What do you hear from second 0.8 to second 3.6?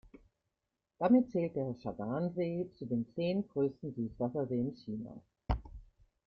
Damit zählt der Chagan-See zu den zehn